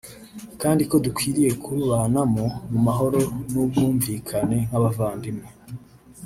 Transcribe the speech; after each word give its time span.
kandi 0.61 0.81
ko 0.89 0.95
dukwiye 1.05 1.49
kurubanamo 1.63 2.45
mu 2.71 2.79
mahoro 2.87 3.21
n’ubwumvikane 3.51 4.57
nk’abavandimwe 4.67 5.49